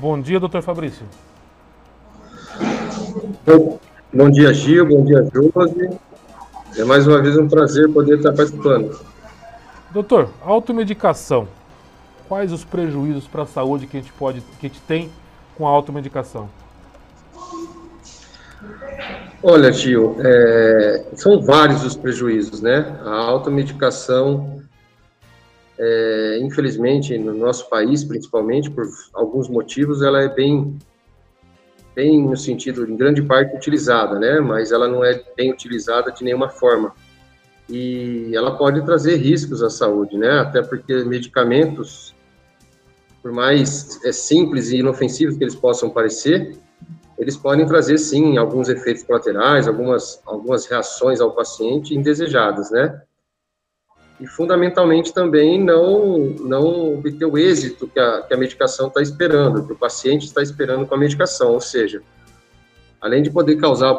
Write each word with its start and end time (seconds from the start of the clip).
Bom 0.00 0.20
dia, 0.20 0.38
doutor 0.38 0.62
Fabrício. 0.62 1.04
Bom 4.14 4.30
dia, 4.30 4.54
Gil. 4.54 4.86
Bom 4.86 5.04
dia, 5.04 5.28
Josi. 5.34 5.98
É 6.76 6.84
mais 6.84 7.04
uma 7.04 7.20
vez 7.20 7.36
um 7.36 7.48
prazer 7.48 7.92
poder 7.92 8.18
estar 8.18 8.32
participando. 8.32 8.96
Doutor, 9.90 10.30
automedicação. 10.40 11.48
Quais 12.28 12.52
os 12.52 12.62
prejuízos 12.64 13.26
para 13.26 13.42
a 13.42 13.46
saúde 13.46 13.88
que 13.88 13.96
a 13.96 14.00
gente 14.00 14.12
pode, 14.12 14.40
que 14.60 14.66
a 14.66 14.68
gente 14.68 14.80
tem 14.82 15.10
com 15.56 15.66
a 15.66 15.70
automedicação? 15.70 16.48
Olha, 19.42 19.72
Gil, 19.72 20.16
é, 20.20 21.06
são 21.14 21.40
vários 21.42 21.84
os 21.84 21.96
prejuízos, 21.96 22.60
né? 22.60 23.00
A 23.04 23.16
automedicação, 23.16 24.62
é, 25.78 26.38
infelizmente, 26.40 27.16
no 27.16 27.32
nosso 27.32 27.68
país, 27.68 28.02
principalmente, 28.02 28.68
por 28.70 28.84
alguns 29.14 29.48
motivos, 29.48 30.02
ela 30.02 30.20
é 30.22 30.28
bem, 30.28 30.76
bem 31.94 32.20
no 32.20 32.36
sentido, 32.36 32.88
em 32.90 32.96
grande 32.96 33.22
parte, 33.22 33.56
utilizada, 33.56 34.18
né? 34.18 34.40
Mas 34.40 34.72
ela 34.72 34.88
não 34.88 35.04
é 35.04 35.22
bem 35.36 35.52
utilizada 35.52 36.10
de 36.10 36.24
nenhuma 36.24 36.48
forma. 36.48 36.92
E 37.68 38.32
ela 38.34 38.56
pode 38.56 38.84
trazer 38.84 39.16
riscos 39.16 39.62
à 39.62 39.70
saúde, 39.70 40.16
né? 40.16 40.40
Até 40.40 40.62
porque 40.62 41.04
medicamentos, 41.04 42.14
por 43.22 43.30
mais 43.30 44.04
é, 44.04 44.10
simples 44.10 44.70
e 44.70 44.78
inofensivos 44.78 45.36
que 45.36 45.44
eles 45.44 45.54
possam 45.54 45.90
parecer, 45.90 46.56
eles 47.16 47.36
podem 47.36 47.66
trazer, 47.66 47.98
sim, 47.98 48.36
alguns 48.36 48.68
efeitos 48.68 49.02
colaterais, 49.04 49.68
algumas, 49.68 50.20
algumas 50.24 50.66
reações 50.66 51.20
ao 51.20 51.32
paciente 51.32 51.94
indesejadas, 51.94 52.70
né? 52.70 53.00
E, 54.20 54.26
fundamentalmente, 54.26 55.12
também 55.12 55.62
não, 55.62 56.18
não 56.40 56.94
obter 56.98 57.24
o 57.24 57.38
êxito 57.38 57.86
que 57.86 58.00
a, 58.00 58.22
que 58.22 58.34
a 58.34 58.36
medicação 58.36 58.88
está 58.88 59.00
esperando, 59.00 59.64
que 59.64 59.72
o 59.72 59.76
paciente 59.76 60.26
está 60.26 60.42
esperando 60.42 60.86
com 60.86 60.94
a 60.94 60.98
medicação, 60.98 61.52
ou 61.52 61.60
seja, 61.60 62.02
além 63.00 63.22
de 63.22 63.30
poder 63.30 63.56
causar 63.56 63.94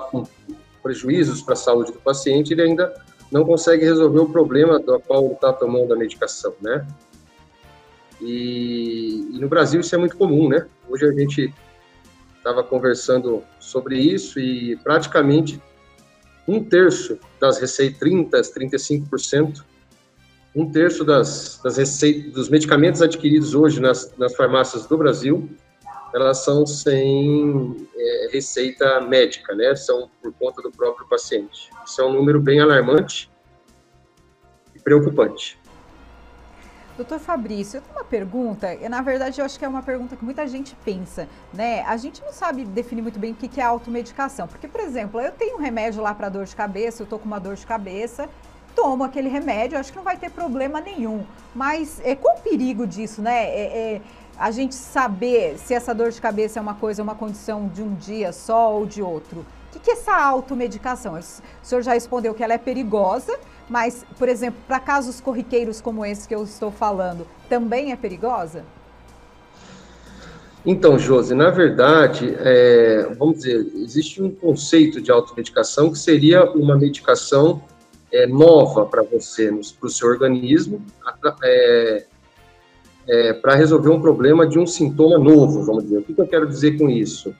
prejuízos 0.84 1.42
para 1.42 1.54
a 1.54 1.58
saúde 1.58 1.94
do 1.94 2.00
paciente, 2.00 2.52
ele 2.52 2.64
ainda 2.64 2.94
não 3.32 3.46
consegue 3.46 3.86
resolver 3.86 4.20
o 4.20 4.30
problema 4.30 4.80
do 4.80 5.00
qual 5.00 5.32
está 5.32 5.54
tomando 5.54 5.94
a 5.94 5.96
medicação, 5.96 6.54
né? 6.62 6.86
E, 8.22 9.30
e, 9.34 9.40
no 9.40 9.48
Brasil 9.48 9.80
isso 9.80 9.96
é 9.96 9.98
muito 9.98 10.18
comum, 10.18 10.50
né? 10.50 10.68
Hoje 10.90 11.06
a 11.06 11.12
gente 11.14 11.54
estava 12.38 12.64
conversando 12.64 13.44
sobre 13.60 13.98
isso 13.98 14.40
e 14.40 14.76
praticamente 14.78 15.62
um 16.48 16.64
terço 16.64 17.20
das 17.40 17.60
receitas, 17.60 18.00
30%, 18.00 19.10
35%, 19.10 19.64
um 20.56 20.72
terço 20.72 21.04
das, 21.04 21.60
das 21.64 21.78
receitas, 21.78 22.34
dos 22.34 22.50
medicamentos 22.50 23.02
adquiridos 23.02 23.54
hoje 23.54 23.80
nas, 23.80 24.16
nas 24.18 24.36
farmácias 24.36 24.86
do 24.86 24.98
Brasil, 24.98 25.50
elas 26.14 26.40
são 26.40 26.66
sem 26.66 27.88
é, 27.96 28.30
receita 28.32 29.00
médica, 29.02 29.54
né? 29.54 29.76
São 29.76 30.10
por 30.22 30.34
conta 30.34 30.62
do 30.62 30.72
próprio 30.72 31.08
paciente. 31.08 31.70
Isso 31.86 32.02
é 32.02 32.06
um 32.06 32.14
número 32.14 32.42
bem 32.42 32.60
alarmante 32.60 33.32
e 34.74 34.80
preocupante. 34.80 35.60
Doutor 36.98 37.20
Fabrício, 37.20 37.78
eu 37.78 37.82
tenho 37.82 37.96
uma 37.96 38.04
pergunta, 38.04 38.74
e 38.74 38.90
na 38.90 39.02
verdade 39.02 39.40
eu 39.40 39.46
acho 39.46 39.58
que 39.58 39.64
é 39.64 39.68
uma 39.70 39.82
pergunta 39.82 40.18
que 40.18 40.26
muita 40.26 40.46
gente 40.46 40.76
pensa, 40.84 41.30
né? 41.54 41.82
A 41.84 41.96
gente 41.96 42.22
não 42.22 42.34
sabe 42.34 42.66
definir 42.66 43.02
muito 43.02 43.18
bem 43.18 43.32
o 43.32 43.36
que 43.36 43.62
é 43.62 43.64
automedicação, 43.64 44.50
porque, 44.50 44.68
por 44.68 44.82
exemplo, 44.82 45.22
eu 45.22 45.32
tenho 45.32 45.56
um 45.56 45.62
remédio 45.62 46.02
lá 46.02 46.14
para 46.14 46.28
dor 46.28 46.44
de 46.44 46.54
cabeça, 46.54 47.04
eu 47.04 47.08
tô 47.08 47.18
com 47.18 47.24
uma 47.24 47.40
dor 47.40 47.56
de 47.56 47.66
cabeça, 47.66 48.28
tomo 48.80 49.04
aquele 49.04 49.28
remédio, 49.28 49.78
acho 49.78 49.92
que 49.92 49.98
não 49.98 50.06
vai 50.06 50.16
ter 50.16 50.32
problema 50.32 50.80
nenhum. 50.80 51.26
Mas 51.54 52.00
é, 52.02 52.16
qual 52.16 52.38
o 52.38 52.40
perigo 52.40 52.88
disso, 52.88 53.22
né? 53.22 53.44
É, 53.50 53.96
é, 53.96 54.02
a 54.38 54.52
gente 54.52 54.74
saber 54.74 55.58
se 55.58 55.74
essa 55.74 55.94
dor 55.94 56.12
de 56.12 56.22
cabeça 56.22 56.60
é 56.60 56.62
uma 56.62 56.76
coisa, 56.76 57.04
uma 57.04 57.14
condição 57.14 57.68
de 57.68 57.82
um 57.82 57.94
dia 57.96 58.32
só 58.32 58.74
ou 58.74 58.86
de 58.86 59.02
outro. 59.02 59.42
O 59.42 59.74
que, 59.74 59.80
que 59.80 59.92
é 59.92 59.94
essa 59.96 60.16
automedicação? 60.16 61.20
O 61.20 61.22
senhor 61.62 61.82
já 61.82 61.92
respondeu 61.94 62.34
que 62.34 62.42
ela 62.42 62.54
é 62.54 62.58
perigosa, 62.58 63.38
mas, 63.70 64.06
por 64.18 64.30
exemplo, 64.30 64.62
para 64.66 64.80
casos 64.80 65.20
corriqueiros 65.20 65.82
como 65.82 66.06
esse 66.06 66.26
que 66.26 66.34
eu 66.34 66.44
estou 66.44 66.72
falando, 66.72 67.28
também 67.50 67.92
é 67.92 67.98
perigosa? 67.98 68.64
Então, 70.66 70.98
Josi, 70.98 71.36
na 71.36 71.50
verdade, 71.50 72.34
é, 72.40 73.14
vamos 73.18 73.40
dizer, 73.40 73.72
existe 73.76 74.22
um 74.22 74.32
conceito 74.32 75.02
de 75.02 75.12
automedicação 75.12 75.92
que 75.92 76.00
seria 76.00 76.50
uma 76.52 76.78
medicação 76.78 77.62
é, 78.12 78.28
nova 78.28 78.86
para 78.86 79.04
você, 79.04 79.52
para 79.80 79.88
o 79.88 79.90
seu 79.90 80.08
organismo, 80.08 80.86
é, 81.44 82.06
é, 83.08 83.34
para 83.34 83.56
resolver 83.56 83.90
um 83.90 84.02
problema 84.02 84.48
de 84.48 84.60
um 84.60 84.66
sintoma 84.66 85.18
novo, 85.18 85.64
vamos 85.64 85.84
dizer. 85.84 86.00
O 86.00 86.04
que, 86.04 86.14
que 86.14 86.22
eu 86.22 86.28
quero 86.28 86.48
dizer 86.48 86.78
com 86.78 86.90
isso? 86.90 87.34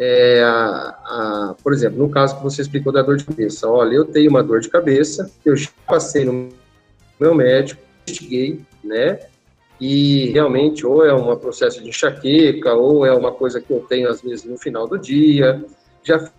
é, 0.00 0.42
a, 0.42 0.96
a, 1.04 1.56
por 1.62 1.74
exemplo, 1.74 1.98
no 1.98 2.08
caso 2.08 2.38
que 2.38 2.42
você 2.42 2.62
explicou 2.62 2.90
da 2.90 3.02
dor 3.02 3.18
de 3.18 3.24
cabeça, 3.24 3.68
olha, 3.68 3.96
eu 3.96 4.06
tenho 4.06 4.30
uma 4.30 4.42
dor 4.42 4.60
de 4.60 4.70
cabeça, 4.70 5.30
eu 5.44 5.54
já 5.54 5.68
passei 5.86 6.24
no 6.24 6.48
meu 7.20 7.34
médico, 7.34 7.82
investiguei, 8.08 8.62
né, 8.82 9.20
e 9.78 10.30
realmente 10.30 10.86
ou 10.86 11.04
é 11.04 11.14
um 11.14 11.36
processo 11.36 11.82
de 11.82 11.90
enxaqueca, 11.90 12.72
ou 12.72 13.04
é 13.04 13.12
uma 13.12 13.30
coisa 13.30 13.60
que 13.60 13.70
eu 13.70 13.80
tenho 13.80 14.08
às 14.08 14.22
vezes 14.22 14.44
no 14.46 14.56
final 14.56 14.88
do 14.88 14.98
dia, 14.98 15.62
já 16.02 16.30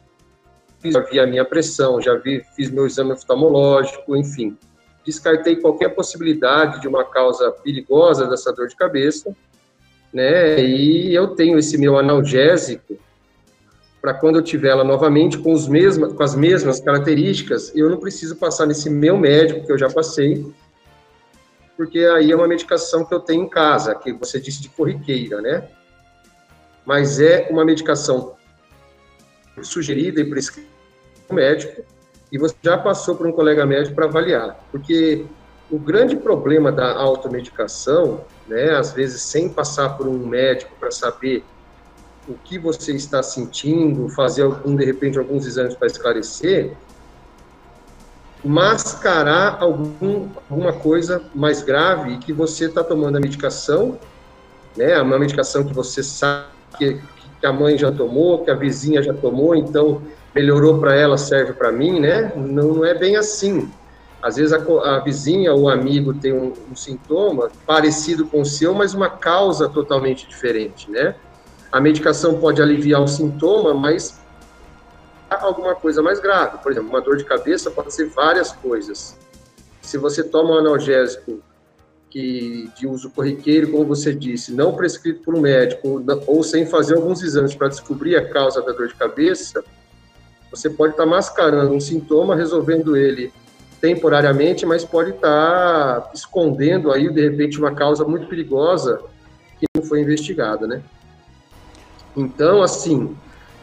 fiz, 0.81 0.95
a 0.95 1.27
minha 1.27 1.45
pressão, 1.45 2.01
já 2.01 2.15
vi, 2.15 2.43
fiz 2.55 2.69
meu 2.71 2.87
exame 2.87 3.11
oftalmológico, 3.11 4.15
enfim, 4.15 4.57
descartei 5.05 5.55
qualquer 5.55 5.89
possibilidade 5.89 6.81
de 6.81 6.87
uma 6.87 7.05
causa 7.05 7.51
perigosa 7.51 8.27
dessa 8.27 8.51
dor 8.51 8.67
de 8.67 8.75
cabeça, 8.75 9.35
né, 10.11 10.59
e 10.59 11.13
eu 11.13 11.29
tenho 11.29 11.57
esse 11.57 11.77
meu 11.77 11.97
analgésico, 11.97 12.97
para 14.01 14.15
quando 14.15 14.37
eu 14.37 14.41
tiver 14.41 14.69
ela 14.69 14.83
novamente 14.83 15.37
com, 15.37 15.53
os 15.53 15.67
mesmas, 15.67 16.11
com 16.13 16.23
as 16.23 16.35
mesmas 16.35 16.79
características, 16.79 17.71
eu 17.75 17.87
não 17.87 17.97
preciso 17.97 18.35
passar 18.35 18.65
nesse 18.65 18.89
meu 18.89 19.15
médico 19.15 19.63
que 19.63 19.71
eu 19.71 19.77
já 19.77 19.89
passei, 19.89 20.51
porque 21.77 21.99
aí 21.99 22.31
é 22.31 22.35
uma 22.35 22.47
medicação 22.47 23.05
que 23.05 23.13
eu 23.13 23.19
tenho 23.19 23.43
em 23.43 23.49
casa, 23.49 23.93
que 23.93 24.11
você 24.11 24.39
disse 24.39 24.61
de 24.61 24.69
corriqueira, 24.69 25.39
né? 25.39 25.67
Mas 26.83 27.19
é 27.19 27.47
uma 27.51 27.63
medicação 27.63 28.35
sugerida 29.61 30.19
e 30.19 30.25
prescrita 30.25 30.70
médico, 31.33 31.83
e 32.31 32.37
você 32.37 32.55
já 32.61 32.77
passou 32.77 33.15
por 33.15 33.27
um 33.27 33.31
colega 33.31 33.65
médico 33.65 33.95
para 33.95 34.05
avaliar, 34.05 34.57
porque 34.71 35.25
o 35.69 35.79
grande 35.79 36.15
problema 36.15 36.71
da 36.71 36.93
automedicação, 36.93 38.21
né, 38.47 38.71
às 38.71 38.91
vezes 38.91 39.21
sem 39.21 39.49
passar 39.49 39.97
por 39.97 40.07
um 40.07 40.25
médico 40.25 40.71
para 40.79 40.91
saber 40.91 41.43
o 42.27 42.33
que 42.33 42.59
você 42.59 42.93
está 42.93 43.23
sentindo, 43.23 44.09
fazer 44.09 44.43
algum, 44.43 44.75
de 44.75 44.85
repente 44.85 45.17
alguns 45.17 45.45
exames 45.45 45.75
para 45.75 45.87
esclarecer, 45.87 46.73
mascarar 48.43 49.57
algum, 49.61 50.27
alguma 50.49 50.73
coisa 50.73 51.21
mais 51.33 51.61
grave 51.61 52.17
que 52.17 52.33
você 52.33 52.65
está 52.65 52.83
tomando 52.83 53.17
a 53.17 53.19
medicação, 53.19 53.97
né, 54.75 55.01
uma 55.01 55.17
medicação 55.17 55.63
que 55.63 55.73
você 55.73 56.03
sabe 56.03 56.47
que, 56.77 57.01
que 57.39 57.45
a 57.45 57.53
mãe 57.53 57.77
já 57.77 57.91
tomou, 57.91 58.43
que 58.43 58.51
a 58.51 58.55
vizinha 58.55 59.01
já 59.01 59.13
tomou, 59.13 59.55
então 59.55 60.01
melhorou 60.33 60.79
para 60.79 60.95
ela, 60.95 61.17
serve 61.17 61.53
para 61.53 61.71
mim, 61.71 61.99
né? 61.99 62.31
Não, 62.35 62.73
não, 62.73 62.85
é 62.85 62.93
bem 62.93 63.15
assim. 63.15 63.69
Às 64.21 64.35
vezes 64.35 64.53
a, 64.53 64.57
a 64.57 64.99
vizinha 64.99 65.53
ou 65.53 65.67
amigo 65.67 66.13
tem 66.13 66.31
um, 66.31 66.53
um, 66.71 66.75
sintoma 66.75 67.49
parecido 67.65 68.25
com 68.25 68.41
o 68.41 68.45
seu, 68.45 68.73
mas 68.73 68.93
uma 68.93 69.09
causa 69.09 69.67
totalmente 69.67 70.27
diferente, 70.27 70.89
né? 70.89 71.15
A 71.71 71.79
medicação 71.79 72.39
pode 72.39 72.61
aliviar 72.61 73.01
o 73.01 73.07
sintoma, 73.07 73.73
mas 73.73 74.19
alguma 75.29 75.73
coisa 75.73 76.01
mais 76.01 76.19
grave. 76.19 76.57
Por 76.59 76.71
exemplo, 76.71 76.89
uma 76.89 77.01
dor 77.01 77.17
de 77.17 77.23
cabeça 77.23 77.71
pode 77.71 77.93
ser 77.93 78.09
várias 78.09 78.51
coisas. 78.51 79.17
Se 79.81 79.97
você 79.97 80.23
toma 80.23 80.51
um 80.51 80.57
analgésico 80.57 81.41
que 82.09 82.69
de 82.77 82.85
uso 82.85 83.09
corriqueiro, 83.09 83.71
como 83.71 83.85
você 83.85 84.13
disse, 84.13 84.53
não 84.53 84.75
prescrito 84.75 85.23
por 85.23 85.33
um 85.33 85.39
médico 85.39 86.03
ou 86.27 86.43
sem 86.43 86.65
fazer 86.65 86.95
alguns 86.95 87.23
exames 87.23 87.55
para 87.55 87.69
descobrir 87.69 88.17
a 88.17 88.29
causa 88.29 88.61
da 88.61 88.73
dor 88.73 88.89
de 88.89 88.95
cabeça, 88.95 89.63
você 90.51 90.69
pode 90.69 90.93
estar 90.93 91.03
tá 91.03 91.09
mascarando 91.09 91.73
um 91.73 91.79
sintoma, 91.79 92.35
resolvendo 92.35 92.95
ele 92.97 93.33
temporariamente, 93.79 94.65
mas 94.65 94.85
pode 94.85 95.11
estar 95.11 96.01
tá 96.01 96.11
escondendo 96.13 96.91
aí 96.91 97.11
de 97.11 97.21
repente 97.21 97.57
uma 97.57 97.73
causa 97.73 98.05
muito 98.05 98.27
perigosa 98.27 99.01
que 99.59 99.65
não 99.75 99.83
foi 99.83 100.01
investigada, 100.01 100.67
né? 100.67 100.83
Então, 102.15 102.61
assim, 102.61 103.15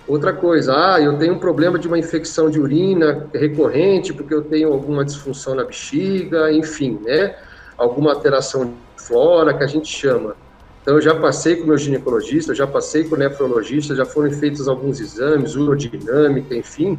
outra 0.06 0.32
coisa, 0.32 0.75
ah, 0.75 1.00
eu 1.00 1.19
tenho 1.19 1.35
um 1.35 1.38
problema 1.38 1.79
de 1.79 1.87
uma 1.87 1.99
infecção 1.99 2.50
de 2.50 2.58
urina 2.58 3.29
recorrente 3.32 4.12
porque 4.12 4.34
eu 4.34 4.43
tenho 4.43 4.73
alguma 4.73 5.05
disfunção 5.05 5.55
na 5.55 5.64
bexiga, 5.64 6.50
enfim, 6.50 6.99
né? 7.05 7.37
Alguma 7.76 8.12
alteração 8.12 8.64
de 8.64 8.73
flora 8.96 9.55
que 9.55 9.62
a 9.62 9.67
gente 9.67 9.87
chama. 9.87 10.34
Então, 10.83 10.95
eu 10.95 11.01
já 11.03 11.15
passei 11.15 11.57
com 11.57 11.65
o 11.65 11.67
meu 11.67 11.79
ginecologista, 11.79 12.55
já 12.55 12.67
passei 12.67 13.05
com 13.05 13.15
o 13.15 13.19
nefrologista, 13.19 13.95
já 13.95 14.07
foram 14.07 14.31
feitos 14.31 14.69
alguns 14.69 15.01
exames, 15.01 15.55
urodinâmica, 15.55 16.55
enfim, 16.55 16.97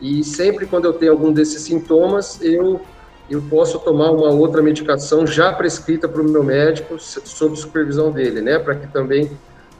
e 0.00 0.22
sempre 0.22 0.66
quando 0.66 0.84
eu 0.84 0.92
tenho 0.92 1.12
algum 1.12 1.32
desses 1.32 1.62
sintomas, 1.62 2.40
eu, 2.40 2.80
eu 3.28 3.42
posso 3.50 3.78
tomar 3.80 4.10
uma 4.10 4.30
outra 4.30 4.62
medicação 4.62 5.26
já 5.26 5.52
prescrita 5.52 6.08
para 6.08 6.22
o 6.22 6.24
meu 6.24 6.44
médico, 6.44 6.98
sob 6.98 7.56
supervisão 7.56 8.10
dele, 8.12 8.40
né, 8.40 8.58
para 8.58 8.76
que 8.76 8.86
também 8.86 9.30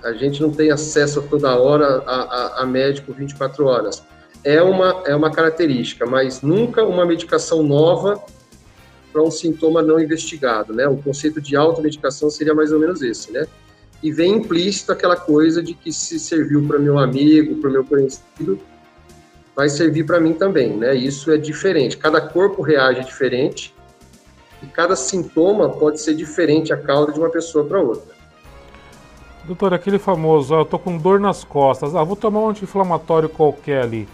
a 0.03 0.13
gente 0.13 0.41
não 0.41 0.51
tem 0.51 0.71
acesso 0.71 1.23
toda 1.23 1.57
hora 1.57 2.03
a, 2.07 2.15
a, 2.15 2.63
a 2.63 2.67
médico 2.67 3.13
24 3.13 3.65
horas. 3.67 4.03
É 4.45 4.63
uma, 4.63 5.03
é 5.05 5.15
uma 5.15 5.31
característica, 5.31 6.07
mas 6.07 6.43
nunca 6.43 6.85
uma 6.85 7.05
medicação 7.05 7.63
nova 7.63 8.23
para 9.13 9.23
um 9.23 9.31
sintoma 9.31 9.83
não 9.83 9.99
investigado, 10.01 10.73
né? 10.73 10.87
O 10.87 10.97
conceito 10.97 11.41
de 11.41 11.57
automedicação 11.57 12.31
seria 12.31 12.55
mais 12.55 12.73
ou 12.73 12.79
menos 12.79 13.03
esse, 13.03 13.33
né? 13.33 13.47
E 14.03 14.13
vem 14.13 14.37
implícito 14.37 14.93
aquela 14.93 15.17
coisa 15.17 15.63
de 15.63 15.75
que 15.75 15.93
se 15.93 16.19
serviu 16.19 16.67
para 16.67 16.79
meu 16.79 16.99
amigo, 16.99 17.57
para 17.57 17.71
meu 17.71 17.85
conhecido, 17.85 18.59
vai 19.57 19.69
servir 19.69 20.05
para 20.05 20.21
mim 20.21 20.35
também, 20.35 20.77
né? 20.77 20.95
Isso 20.95 21.33
é 21.33 21.37
diferente. 21.37 21.97
Cada 21.97 22.21
corpo 22.21 22.63
reage 22.63 23.05
diferente 23.05 23.75
e 24.63 24.67
cada 24.67 24.95
sintoma 24.95 25.69
pode 25.69 26.01
ser 26.01 26.15
diferente 26.15 26.73
a 26.73 26.77
causa 26.77 27.13
de 27.13 27.19
uma 27.19 27.31
pessoa 27.31 27.65
para 27.65 27.81
outra. 27.81 28.19
Doutor, 29.45 29.73
aquele 29.73 29.99
famoso, 29.99 30.55
ah, 30.55 30.59
eu 30.59 30.65
tô 30.65 30.79
com 30.79 30.99
dor 30.99 31.19
nas 31.19 31.43
costas, 31.43 31.97
ah, 31.97 32.05
vou 32.05 32.15
tomar 32.15 32.41
um 32.41 32.51
anti-inflamatório 32.51 33.29
qualquer 33.29 33.83
ali. 33.83 34.07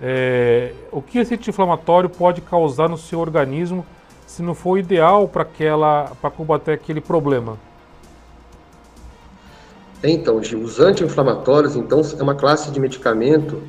É, 0.00 0.72
o 0.92 1.00
que 1.00 1.18
esse 1.18 1.34
anti-inflamatório 1.34 2.10
pode 2.10 2.40
causar 2.40 2.88
no 2.88 2.98
seu 2.98 3.18
organismo 3.18 3.86
se 4.26 4.42
não 4.42 4.54
for 4.54 4.78
ideal 4.78 5.28
para 5.28 5.42
aquela, 5.42 6.12
para 6.20 6.30
combater 6.30 6.72
aquele 6.72 7.00
problema? 7.00 7.58
Então, 10.02 10.42
Gil, 10.42 10.60
os 10.60 10.80
anti-inflamatórios, 10.80 11.76
então, 11.76 12.02
é 12.18 12.22
uma 12.22 12.34
classe 12.34 12.70
de 12.70 12.78
medicamento 12.78 13.62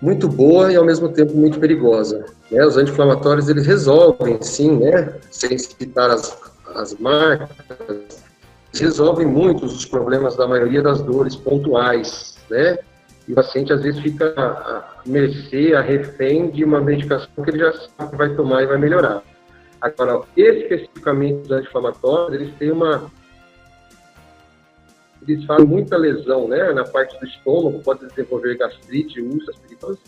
muito 0.00 0.28
boa 0.28 0.72
e 0.72 0.76
ao 0.76 0.84
mesmo 0.84 1.08
tempo 1.08 1.34
muito 1.34 1.58
perigosa. 1.58 2.26
Né? 2.50 2.64
Os 2.64 2.76
anti-inflamatórios 2.76 3.48
eles 3.48 3.66
resolvem, 3.66 4.40
sim, 4.42 4.78
né? 4.78 5.14
Sem 5.30 5.56
citar 5.58 6.10
as, 6.10 6.38
as 6.74 6.94
marcas, 6.98 8.22
resolvem 8.74 9.26
muitos 9.26 9.72
dos 9.72 9.86
problemas 9.86 10.36
da 10.36 10.46
maioria 10.46 10.82
das 10.82 11.00
dores 11.00 11.34
pontuais, 11.34 12.36
né? 12.50 12.78
E 13.26 13.32
o 13.32 13.34
paciente 13.34 13.72
às 13.72 13.82
vezes 13.82 14.00
fica 14.00 14.32
a 14.36 14.84
mercê, 15.04 15.74
a 15.74 15.80
refém 15.80 16.50
de 16.50 16.64
uma 16.64 16.80
medicação 16.80 17.28
que 17.42 17.50
ele 17.50 17.58
já 17.58 17.72
sabe 17.72 18.10
que 18.10 18.16
vai 18.16 18.34
tomar 18.34 18.62
e 18.62 18.66
vai 18.66 18.78
melhorar. 18.78 19.22
Agora, 19.80 20.22
especificamente 20.36 21.42
os 21.42 21.50
anti-inflamatórios, 21.50 22.40
eles 22.40 22.54
têm 22.56 22.72
uma 22.72 23.10
eles 25.26 25.44
fazem 25.44 25.66
muita 25.66 25.96
lesão, 25.96 26.48
né, 26.48 26.72
na 26.72 26.84
parte 26.84 27.18
do 27.20 27.26
estômago, 27.26 27.82
pode 27.82 28.06
desenvolver 28.06 28.56
gastrite, 28.56 29.20
úlceras 29.20 29.58
perigosas, 29.58 29.98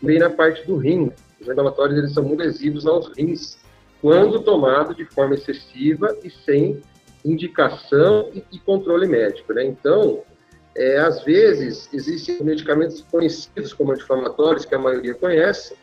também 0.00 0.18
na 0.18 0.28
parte 0.28 0.66
do 0.66 0.76
rim. 0.76 1.10
Os 1.40 1.48
inflamatórios 1.48 1.96
eles 1.96 2.12
são 2.12 2.22
muito 2.22 2.40
lesivos 2.40 2.86
aos 2.86 3.08
rins, 3.16 3.58
quando 4.00 4.42
tomados 4.42 4.96
de 4.96 5.04
forma 5.06 5.34
excessiva 5.34 6.16
e 6.22 6.30
sem 6.30 6.82
indicação 7.24 8.28
e, 8.34 8.44
e 8.52 8.58
controle 8.58 9.06
médico, 9.06 9.52
né? 9.52 9.64
Então, 9.64 10.22
é, 10.76 10.98
às 10.98 11.24
vezes, 11.24 11.88
existem 11.92 12.42
medicamentos 12.42 13.04
conhecidos 13.10 13.72
como 13.72 13.92
anti-inflamatórios, 13.92 14.64
que 14.64 14.74
a 14.74 14.78
maioria 14.78 15.14
conhece, 15.14 15.74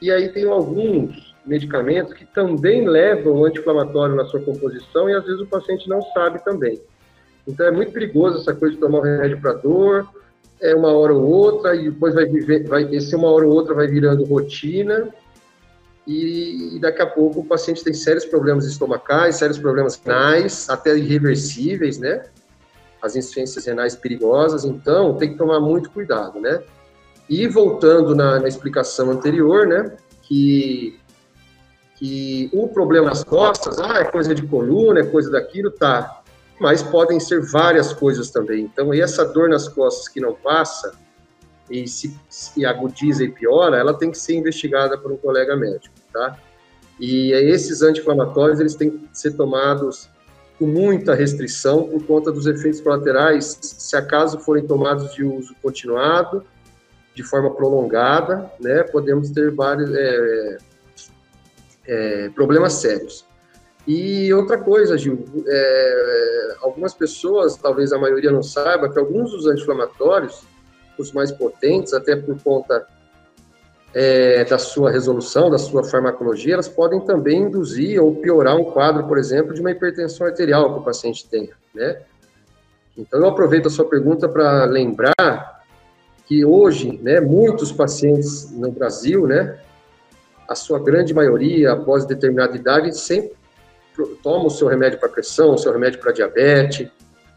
e 0.00 0.10
aí 0.10 0.28
tem 0.28 0.44
alguns 0.44 1.27
medicamentos 1.48 2.12
que 2.12 2.24
também 2.26 2.86
levam 2.86 3.44
anti-inflamatório 3.44 4.14
na 4.14 4.24
sua 4.26 4.40
composição 4.40 5.08
e 5.08 5.14
às 5.14 5.24
vezes 5.24 5.40
o 5.40 5.46
paciente 5.46 5.88
não 5.88 6.02
sabe 6.12 6.44
também. 6.44 6.80
Então 7.46 7.66
é 7.66 7.70
muito 7.70 7.92
perigoso 7.92 8.38
essa 8.38 8.54
coisa 8.54 8.74
de 8.74 8.80
tomar 8.80 8.98
um 8.98 9.02
remédio 9.02 9.40
para 9.40 9.54
dor, 9.54 10.06
é 10.60 10.74
uma 10.74 10.92
hora 10.92 11.14
ou 11.14 11.24
outra, 11.24 11.74
e 11.74 11.90
depois 11.90 12.14
vai 12.14 12.26
viver, 12.26 12.66
vai, 12.68 12.82
esse 12.94 13.14
uma 13.16 13.30
hora 13.30 13.46
ou 13.46 13.54
outra 13.54 13.74
vai 13.74 13.86
virando 13.86 14.24
rotina, 14.24 15.08
e, 16.06 16.76
e 16.76 16.78
daqui 16.78 17.02
a 17.02 17.06
pouco 17.06 17.40
o 17.40 17.44
paciente 17.44 17.84
tem 17.84 17.92
sérios 17.92 18.24
problemas 18.24 18.66
estomacais, 18.66 19.36
sérios 19.36 19.58
problemas 19.58 20.00
renais, 20.02 20.68
até 20.68 20.96
irreversíveis, 20.96 21.98
né? 21.98 22.24
As 23.02 23.14
insuficiências 23.14 23.66
renais 23.66 23.94
perigosas, 23.94 24.64
então 24.64 25.14
tem 25.16 25.32
que 25.32 25.38
tomar 25.38 25.60
muito 25.60 25.90
cuidado, 25.90 26.40
né? 26.40 26.62
E 27.28 27.46
voltando 27.46 28.14
na, 28.14 28.40
na 28.40 28.48
explicação 28.48 29.10
anterior, 29.10 29.66
né? 29.66 29.96
Que 30.22 30.98
que 31.98 32.48
o 32.52 32.68
problema 32.68 33.08
nas 33.08 33.24
costas, 33.24 33.78
ah, 33.78 33.98
é 33.98 34.04
coisa 34.04 34.34
de 34.34 34.42
coluna, 34.42 35.00
é 35.00 35.04
coisa 35.04 35.30
daquilo, 35.30 35.70
tá 35.70 36.22
mas 36.60 36.82
podem 36.82 37.20
ser 37.20 37.40
várias 37.40 37.92
coisas 37.92 38.30
também. 38.30 38.64
Então, 38.64 38.92
essa 38.92 39.24
dor 39.24 39.48
nas 39.48 39.68
costas 39.68 40.08
que 40.08 40.20
não 40.20 40.34
passa 40.34 40.92
e 41.70 41.86
se, 41.86 42.18
se 42.28 42.64
agudiza 42.64 43.24
e 43.24 43.30
piora, 43.30 43.76
ela 43.76 43.94
tem 43.94 44.10
que 44.10 44.18
ser 44.18 44.34
investigada 44.34 44.98
por 44.98 45.12
um 45.12 45.16
colega 45.16 45.54
médico, 45.56 45.94
tá? 46.12 46.36
E 46.98 47.32
esses 47.32 47.82
anti-inflamatórios, 47.82 48.58
eles 48.58 48.74
têm 48.74 48.90
que 48.90 49.08
ser 49.12 49.36
tomados 49.36 50.08
com 50.58 50.66
muita 50.66 51.14
restrição 51.14 51.84
por 51.84 52.04
conta 52.04 52.32
dos 52.32 52.46
efeitos 52.46 52.80
colaterais, 52.80 53.58
se 53.62 53.96
acaso 53.96 54.40
forem 54.40 54.66
tomados 54.66 55.14
de 55.14 55.22
uso 55.22 55.54
continuado, 55.62 56.44
de 57.14 57.22
forma 57.22 57.54
prolongada, 57.54 58.50
né, 58.58 58.82
podemos 58.82 59.30
ter 59.30 59.52
vários 59.52 59.90
é, 59.94 60.58
é, 61.88 62.28
problemas 62.34 62.74
sérios. 62.74 63.26
E 63.86 64.32
outra 64.34 64.58
coisa, 64.58 64.98
Gil, 64.98 65.24
é, 65.46 66.56
algumas 66.60 66.92
pessoas, 66.92 67.56
talvez 67.56 67.90
a 67.90 67.98
maioria 67.98 68.30
não 68.30 68.42
saiba, 68.42 68.92
que 68.92 68.98
alguns 68.98 69.30
dos 69.30 69.46
anti-inflamatórios, 69.46 70.42
os 70.98 71.10
mais 71.12 71.32
potentes, 71.32 71.94
até 71.94 72.14
por 72.14 72.40
conta 72.42 72.86
é, 73.94 74.44
da 74.44 74.58
sua 74.58 74.90
resolução, 74.90 75.48
da 75.48 75.56
sua 75.56 75.82
farmacologia, 75.84 76.54
elas 76.54 76.68
podem 76.68 77.00
também 77.00 77.42
induzir 77.44 78.02
ou 78.02 78.16
piorar 78.16 78.56
um 78.56 78.64
quadro, 78.64 79.06
por 79.06 79.16
exemplo, 79.16 79.54
de 79.54 79.60
uma 79.60 79.70
hipertensão 79.70 80.26
arterial 80.26 80.74
que 80.74 80.80
o 80.80 80.82
paciente 80.82 81.26
tenha, 81.26 81.54
né? 81.74 82.02
Então, 82.96 83.20
eu 83.20 83.28
aproveito 83.28 83.68
a 83.68 83.70
sua 83.70 83.88
pergunta 83.88 84.28
para 84.28 84.64
lembrar 84.64 85.64
que 86.26 86.44
hoje, 86.44 86.98
né, 87.00 87.20
muitos 87.20 87.72
pacientes 87.72 88.50
no 88.50 88.70
Brasil, 88.72 89.26
né, 89.26 89.58
a 90.48 90.54
sua 90.54 90.78
grande 90.78 91.12
maioria, 91.12 91.72
após 91.72 92.06
determinada 92.06 92.56
idade, 92.56 92.96
sempre 92.98 93.36
toma 94.22 94.46
o 94.46 94.50
seu 94.50 94.66
remédio 94.66 94.98
para 94.98 95.08
pressão, 95.08 95.54
o 95.54 95.58
seu 95.58 95.72
remédio 95.72 96.00
para 96.00 96.12
diabetes, 96.12 96.88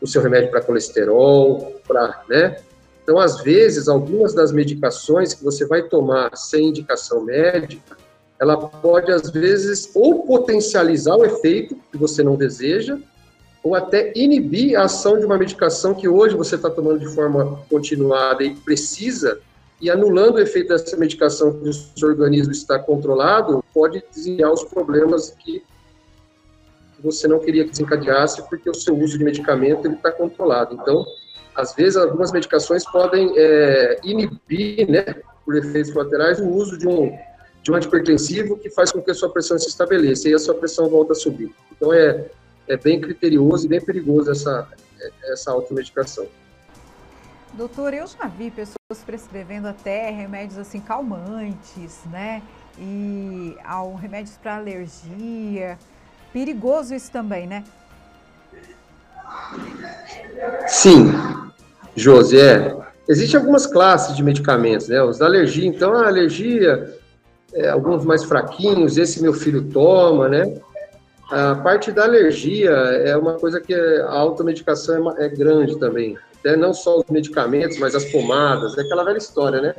o 0.01 0.07
seu 0.07 0.21
remédio 0.21 0.49
para 0.49 0.61
colesterol, 0.61 1.81
para, 1.87 2.23
né? 2.29 2.57
Então, 3.03 3.19
às 3.19 3.41
vezes, 3.41 3.87
algumas 3.87 4.33
das 4.33 4.51
medicações 4.51 5.33
que 5.33 5.43
você 5.43 5.65
vai 5.65 5.83
tomar 5.83 6.35
sem 6.37 6.69
indicação 6.69 7.23
médica, 7.23 7.97
ela 8.39 8.57
pode, 8.57 9.11
às 9.11 9.29
vezes, 9.29 9.91
ou 9.93 10.23
potencializar 10.23 11.15
o 11.15 11.25
efeito 11.25 11.75
que 11.91 11.97
você 11.97 12.23
não 12.23 12.35
deseja, 12.35 12.97
ou 13.63 13.75
até 13.75 14.11
inibir 14.15 14.79
a 14.79 14.85
ação 14.85 15.19
de 15.19 15.25
uma 15.25 15.37
medicação 15.37 15.93
que 15.93 16.07
hoje 16.07 16.35
você 16.35 16.55
está 16.55 16.69
tomando 16.69 16.99
de 16.99 17.13
forma 17.13 17.59
continuada 17.69 18.43
e 18.43 18.55
precisa, 18.55 19.39
e 19.81 19.89
anulando 19.89 20.35
o 20.35 20.39
efeito 20.39 20.69
dessa 20.69 20.95
medicação 20.95 21.51
que 21.59 21.67
o 21.67 21.73
seu 21.73 22.09
organismo 22.09 22.51
está 22.51 22.77
controlado, 22.77 23.63
pode 23.73 24.03
desencadear 24.13 24.53
os 24.53 24.63
problemas 24.63 25.31
que 25.31 25.63
você 27.03 27.27
não 27.27 27.39
queria 27.39 27.63
que 27.63 27.71
desencadeasse 27.71 28.47
porque 28.47 28.69
o 28.69 28.75
seu 28.75 28.95
uso 28.95 29.17
de 29.17 29.23
medicamento 29.23 29.87
ele 29.87 29.95
está 29.95 30.11
controlado. 30.11 30.75
Então, 30.75 31.03
às 31.55 31.73
vezes, 31.73 31.97
algumas 31.97 32.31
medicações 32.31 32.85
podem 32.91 33.33
é, 33.35 33.99
inibir, 34.03 34.87
né, 34.87 35.03
por 35.43 35.57
efeitos 35.57 35.91
colaterais, 35.91 36.39
o 36.39 36.47
uso 36.47 36.77
de 36.77 36.87
um, 36.87 37.17
de 37.63 37.71
um 37.71 37.75
antipertensivo 37.75 38.57
que 38.57 38.69
faz 38.69 38.91
com 38.91 39.01
que 39.01 39.09
a 39.09 39.15
sua 39.15 39.29
pressão 39.29 39.57
se 39.57 39.67
estabeleça 39.67 40.29
e 40.29 40.33
a 40.35 40.39
sua 40.39 40.53
pressão 40.53 40.87
volta 40.87 41.13
a 41.13 41.15
subir. 41.15 41.51
Então, 41.71 41.91
é, 41.91 42.29
é 42.67 42.77
bem 42.77 43.01
criterioso 43.01 43.65
e 43.65 43.69
bem 43.69 43.81
perigoso 43.81 44.29
essa, 44.29 44.67
essa 45.23 45.51
automedicação. 45.51 46.27
Doutor, 47.53 47.95
eu 47.95 48.05
já 48.05 48.27
vi 48.27 48.51
pessoas 48.51 48.80
prescrevendo 48.99 49.67
até 49.67 50.09
remédios 50.09 50.57
assim 50.57 50.79
calmantes, 50.79 51.99
né? 52.11 52.41
E 52.77 53.55
ao 53.63 53.95
remédios 53.95 54.37
para 54.37 54.57
alergia. 54.57 55.77
Perigoso 56.31 56.93
isso 56.93 57.11
também, 57.11 57.47
né? 57.47 57.63
Sim, 60.67 61.11
Josi, 61.95 62.39
é. 62.39 62.75
Existem 63.07 63.39
algumas 63.39 63.65
classes 63.65 64.15
de 64.15 64.23
medicamentos, 64.23 64.87
né? 64.87 65.01
Os 65.01 65.17
da 65.17 65.25
alergia, 65.25 65.67
então, 65.67 65.93
a 65.93 66.07
alergia, 66.07 66.95
é, 67.53 67.69
alguns 67.69 68.05
mais 68.05 68.23
fraquinhos, 68.23 68.97
esse 68.97 69.21
meu 69.21 69.33
filho 69.33 69.63
toma, 69.69 70.29
né? 70.29 70.61
A 71.29 71.55
parte 71.55 71.91
da 71.91 72.03
alergia 72.03 72.71
é 72.71 73.15
uma 73.15 73.33
coisa 73.33 73.59
que 73.59 73.73
a 73.73 74.11
automedicação 74.11 75.15
é, 75.17 75.25
é 75.25 75.29
grande 75.29 75.77
também. 75.79 76.17
Até 76.41 76.57
não 76.57 76.73
só 76.73 76.97
os 76.97 77.05
medicamentos, 77.05 77.77
mas 77.77 77.93
as 77.93 78.05
pomadas, 78.05 78.75
é 78.77 78.81
aquela 78.81 79.03
velha 79.03 79.19
história, 79.19 79.61
né? 79.61 79.75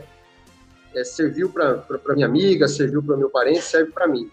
É, 0.95 1.02
serviu 1.02 1.50
para 1.50 1.85
minha 2.14 2.26
amiga, 2.26 2.69
serviu 2.69 3.02
para 3.02 3.16
meu 3.16 3.28
parente, 3.28 3.62
serve 3.62 3.90
para 3.90 4.07
mim. 4.07 4.31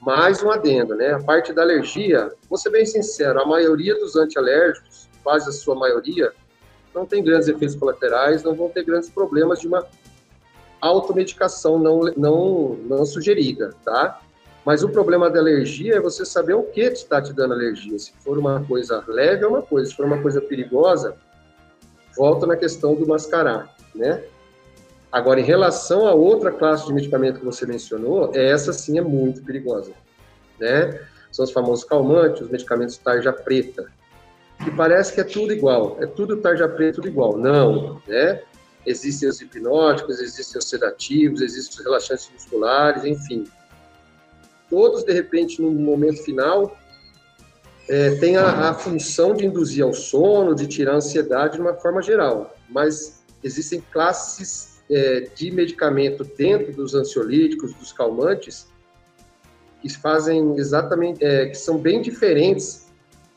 Mais 0.00 0.42
um 0.42 0.50
adendo, 0.50 0.96
né? 0.96 1.12
A 1.12 1.22
parte 1.22 1.52
da 1.52 1.62
alergia, 1.62 2.32
vou 2.48 2.58
ser 2.58 2.70
bem 2.70 2.84
sincero, 2.84 3.40
a 3.40 3.46
maioria 3.46 3.94
dos 3.94 4.16
antialérgicos, 4.16 5.08
quase 5.22 5.48
a 5.48 5.52
sua 5.52 5.76
maioria, 5.76 6.32
não 6.92 7.06
tem 7.06 7.22
grandes 7.22 7.46
efeitos 7.46 7.76
colaterais, 7.76 8.42
não 8.42 8.54
vão 8.54 8.68
ter 8.68 8.82
grandes 8.82 9.08
problemas 9.08 9.60
de 9.60 9.68
uma 9.68 9.86
automedicação 10.80 11.78
não, 11.78 12.00
não, 12.16 12.76
não 12.84 13.06
sugerida, 13.06 13.72
tá? 13.84 14.20
Mas 14.64 14.82
o 14.82 14.88
problema 14.88 15.30
da 15.30 15.38
alergia 15.38 15.96
é 15.96 16.00
você 16.00 16.24
saber 16.24 16.54
o 16.54 16.64
que 16.64 16.80
está 16.80 17.22
te 17.22 17.32
dando 17.32 17.54
alergia. 17.54 17.96
Se 18.00 18.12
for 18.18 18.36
uma 18.36 18.64
coisa 18.64 19.04
leve, 19.06 19.44
é 19.44 19.46
uma 19.46 19.62
coisa. 19.62 19.88
Se 19.88 19.96
for 19.96 20.04
uma 20.04 20.20
coisa 20.20 20.40
perigosa, 20.40 21.16
volta 22.16 22.46
na 22.46 22.56
questão 22.56 22.94
do 22.94 23.06
mascarar, 23.06 23.76
né? 23.94 24.24
Agora, 25.10 25.40
em 25.40 25.44
relação 25.44 26.06
a 26.06 26.14
outra 26.14 26.50
classe 26.50 26.86
de 26.86 26.92
medicamento 26.92 27.38
que 27.38 27.44
você 27.44 27.64
mencionou, 27.64 28.32
essa 28.34 28.72
sim 28.72 28.98
é 28.98 29.00
muito 29.00 29.42
perigosa, 29.42 29.92
né? 30.58 31.00
São 31.30 31.44
os 31.44 31.52
famosos 31.52 31.84
calmantes, 31.84 32.42
os 32.42 32.50
medicamentos 32.50 32.96
tarja 32.98 33.32
preta, 33.32 33.86
que 34.62 34.70
parece 34.70 35.12
que 35.12 35.20
é 35.20 35.24
tudo 35.24 35.52
igual, 35.52 35.96
é 36.00 36.06
tudo 36.06 36.38
tarja 36.38 36.68
preta, 36.68 36.96
tudo 36.96 37.08
igual. 37.08 37.36
Não, 37.36 38.00
né? 38.06 38.42
Existem 38.84 39.28
os 39.28 39.40
hipnóticos, 39.40 40.20
existem 40.20 40.58
os 40.58 40.68
sedativos, 40.68 41.40
existem 41.40 41.78
os 41.78 41.84
relaxantes 41.84 42.30
musculares, 42.32 43.04
enfim. 43.04 43.44
Todos, 44.70 45.04
de 45.04 45.12
repente, 45.12 45.60
no 45.60 45.70
momento 45.70 46.22
final, 46.22 46.76
é, 47.88 48.16
tem 48.16 48.36
a, 48.36 48.70
a, 48.70 48.74
função 48.74 49.34
de 49.34 49.46
induzir 49.46 49.84
ao 49.84 49.92
sono, 49.92 50.54
de 50.54 50.66
tirar 50.66 50.92
a 50.92 50.96
ansiedade 50.96 51.54
de 51.54 51.60
uma 51.60 51.74
forma 51.74 52.02
geral. 52.02 52.54
Mas 52.68 53.24
existem 53.42 53.80
classes 53.92 54.80
é, 54.90 55.28
de 55.34 55.50
medicamento 55.50 56.24
dentro 56.24 56.72
dos 56.72 56.94
ansiolíticos, 56.94 57.74
dos 57.74 57.92
calmantes, 57.92 58.66
que 59.80 59.88
fazem 59.88 60.56
exatamente, 60.56 61.24
é, 61.24 61.46
que 61.46 61.56
são 61.56 61.78
bem 61.78 62.02
diferentes, 62.02 62.86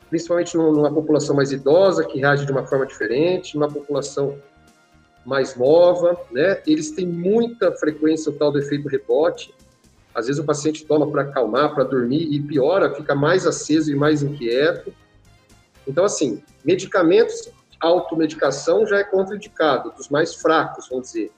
principalmente 0.08 0.56
numa 0.56 0.92
população 0.92 1.36
mais 1.36 1.52
idosa, 1.52 2.04
que 2.04 2.18
reage 2.18 2.44
de 2.44 2.50
uma 2.50 2.66
forma 2.66 2.86
diferente, 2.86 3.54
numa 3.54 3.68
população 3.68 4.36
mais 5.24 5.54
nova, 5.54 6.18
né? 6.32 6.60
Eles 6.66 6.90
têm 6.90 7.06
muita 7.06 7.70
frequência 7.72 8.32
o 8.32 8.34
tal 8.34 8.50
do 8.50 8.58
efeito 8.58 8.88
rebote, 8.88 9.54
às 10.14 10.26
vezes 10.26 10.40
o 10.40 10.44
paciente 10.44 10.84
toma 10.84 11.10
para 11.10 11.22
acalmar, 11.22 11.74
para 11.74 11.84
dormir 11.84 12.32
e 12.32 12.40
piora, 12.40 12.94
fica 12.94 13.14
mais 13.14 13.46
aceso 13.46 13.90
e 13.92 13.94
mais 13.94 14.22
inquieto. 14.22 14.92
Então, 15.86 16.04
assim, 16.04 16.42
medicamentos, 16.64 17.50
automedicação 17.80 18.86
já 18.86 18.98
é 18.98 19.04
contraindicado, 19.04 19.92
dos 19.92 20.08
mais 20.08 20.34
fracos, 20.34 20.88
vamos 20.88 21.08
dizer. 21.08 21.32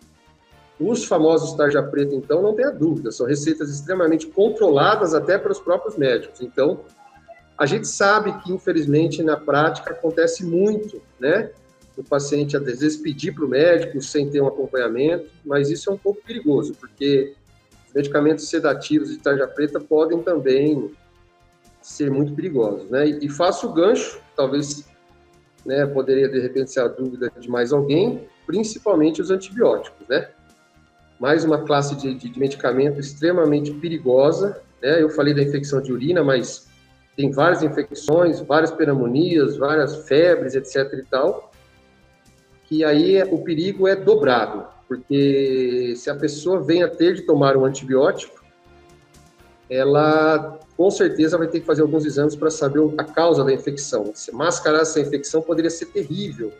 Os 0.81 1.05
famosos 1.05 1.55
tarja 1.55 1.83
preta, 1.83 2.15
então, 2.15 2.43
não 2.43 2.55
tenha 2.55 2.71
dúvida, 2.71 3.13
são 3.13 3.27
receitas 3.27 3.71
extremamente 3.71 4.27
controladas 4.27 5.15
até 5.15 5.39
para 5.39 5.53
os 5.53 5.61
próprios 5.61 5.97
médicos. 5.97 6.41
Então, 6.41 6.81
a 7.57 7.67
gente 7.67 7.87
sabe 7.87 8.33
que, 8.41 8.53
infelizmente, 8.53 9.23
na 9.23 9.37
prática 9.37 9.93
acontece 9.93 10.45
muito, 10.45 11.01
né? 11.21 11.51
O 11.97 12.03
paciente, 12.03 12.57
às 12.57 12.65
vezes, 12.65 12.97
pedir 12.97 13.33
para 13.33 13.45
o 13.45 13.49
médico 13.49 14.01
sem 14.01 14.29
ter 14.31 14.41
um 14.41 14.49
acompanhamento, 14.49 15.31
mas 15.45 15.71
isso 15.71 15.91
é 15.91 15.93
um 15.93 15.99
pouco 15.99 16.23
perigoso, 16.23 16.75
porque 16.75 17.35
medicamentos 17.95 18.49
sedativos 18.49 19.11
de 19.11 19.19
tarja 19.19 19.47
preta 19.47 19.81
podem 19.81 20.23
também 20.23 20.93
ser 21.81 22.11
muito 22.11 22.35
perigosos, 22.35 22.89
né? 22.91 23.07
E, 23.07 23.29
faço 23.29 23.69
o 23.69 23.73
gancho, 23.73 24.21
talvez, 24.37 24.89
né, 25.67 25.85
poderia 25.87 26.29
de 26.29 26.41
repente 26.41 26.73
ser 26.73 26.81
a 26.81 26.89
dúvida 26.89 27.31
de 27.39 27.51
mais 27.51 27.73
alguém, 27.73 28.29
principalmente 28.47 29.21
os 29.21 29.31
antibióticos, 29.31 30.07
né? 30.09 30.29
Mais 31.19 31.45
uma 31.45 31.63
classe 31.65 31.97
de, 31.97 32.15
de, 32.15 32.29
de 32.29 32.39
medicamento 32.39 33.01
extremamente 33.01 33.73
perigosa, 33.75 34.61
né? 34.81 35.03
Eu 35.03 35.11
falei 35.11 35.35
da 35.35 35.43
infecção 35.43 35.83
de 35.83 35.93
urina, 35.93 36.23
mas 36.23 36.69
tem 37.17 37.31
várias 37.31 37.63
infecções, 37.63 38.41
várias 38.41 38.71
pneumonias, 38.71 39.57
várias 39.57 40.09
febres, 40.09 40.55
etc 40.55 40.93
e 40.95 41.03
tal, 41.05 41.53
que 42.65 42.85
aí 42.85 43.23
o 43.25 43.43
perigo 43.43 43.87
é 43.87 43.95
dobrado, 43.95 44.67
porque 44.93 45.95
se 45.97 46.11
a 46.11 46.15
pessoa 46.15 46.61
vem 46.61 46.83
a 46.83 46.89
ter 46.89 47.15
de 47.15 47.23
tomar 47.23 47.57
um 47.57 47.65
antibiótico, 47.65 48.45
ela 49.71 50.61
com 50.77 50.91
certeza 50.91 51.39
vai 51.39 51.47
ter 51.47 51.61
que 51.61 51.67
fazer 51.67 51.81
alguns 51.81 52.05
exames 52.05 52.37
para 52.37 52.51
saber 52.51 52.81
a 52.99 53.05
causa 53.05 53.43
da 53.43 53.51
infecção. 53.51 54.13
Se 54.15 54.31
mascarar 54.33 54.83
essa 54.83 55.01
infecção 55.01 55.41
poderia 55.41 55.71
ser 55.71 55.87
terrível. 55.87 56.53